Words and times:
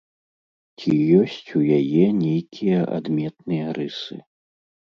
Ці 0.77 0.93
ёсць 1.19 1.49
у 1.59 1.61
яе 1.79 2.07
нейкія 2.23 2.79
адметныя 2.99 3.65
рысы? 3.81 4.15